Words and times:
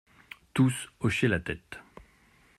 Tous 0.55 0.89
hochaient 1.01 1.27
la 1.27 1.39
tête. 1.39 1.79